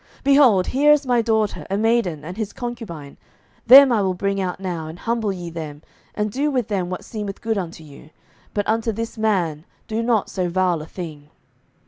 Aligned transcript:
07:019:024 0.21 0.23
Behold, 0.23 0.65
here 0.67 0.91
is 0.93 1.05
my 1.05 1.21
daughter 1.21 1.67
a 1.69 1.77
maiden, 1.77 2.25
and 2.25 2.35
his 2.35 2.53
concubine; 2.53 3.17
them 3.67 3.91
I 3.91 4.01
will 4.01 4.15
bring 4.15 4.41
out 4.41 4.59
now, 4.59 4.87
and 4.87 4.97
humble 4.97 5.31
ye 5.31 5.51
them, 5.51 5.83
and 6.15 6.31
do 6.31 6.49
with 6.49 6.69
them 6.69 6.89
what 6.89 7.05
seemeth 7.05 7.39
good 7.39 7.55
unto 7.59 7.83
you: 7.83 8.09
but 8.55 8.67
unto 8.67 8.91
this 8.91 9.15
man 9.19 9.63
do 9.87 10.01
not 10.01 10.27
so 10.27 10.49
vile 10.49 10.81
a 10.81 10.87
thing. 10.87 11.29